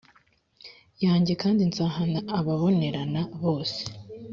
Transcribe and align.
yanjye 1.03 1.33
kandi 1.41 1.61
nzahana 1.69 2.19
abababonerana 2.39 3.21
bose 3.43 3.81